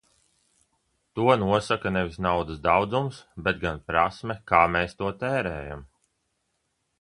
To 1.17 1.25
nosaka 1.41 1.91
nevis 1.97 2.17
naudas 2.27 2.63
daudzums, 2.67 3.19
bet 3.49 3.61
gan 3.65 3.83
prasme, 3.91 4.37
kā 4.53 4.63
mēs 4.79 4.99
to 5.03 5.13
tērējam. 5.25 5.87